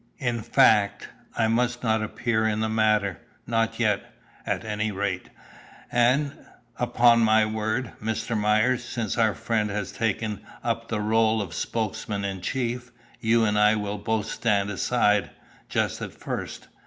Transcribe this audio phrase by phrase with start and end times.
[0.17, 4.01] In fact, I must not appear in the matter not yet,
[4.47, 5.29] at any rate.
[5.91, 6.33] And,
[6.77, 8.35] upon my word, Mr.
[8.35, 13.59] Myers, since our friend has taken up the rôle of Spokesman in chief, you and
[13.59, 15.29] I will both stand aside,
[15.69, 16.67] just at first.